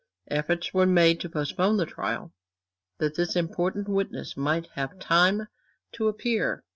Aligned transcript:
Efforts 0.31 0.73
were 0.73 0.87
made 0.87 1.19
to 1.19 1.29
postpone 1.29 1.77
the 1.77 1.85
trial, 1.85 2.33
that 2.97 3.13
this 3.13 3.35
important 3.35 3.87
witness 3.87 4.35
might 4.35 4.65
have 4.73 4.97
time 4.97 5.47
to 5.91 6.07
appear. 6.07 6.63